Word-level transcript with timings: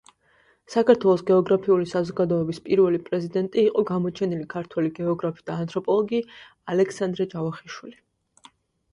საქართველოს 0.75 1.23
გეოგრაფიული 1.25 1.83
საზოგადოების 1.89 2.59
პირველი 2.69 3.01
პრეზიდენტი 3.09 3.65
იყო 3.71 3.83
გამოჩენილი 3.89 4.47
ქართველი 4.53 4.91
გეოგრაფი 5.01 5.45
და 5.51 5.59
ანთროპოლოგი 5.65 6.23
ალექსანდრე 6.75 7.29
ჯავახიშვილი. 7.35 7.95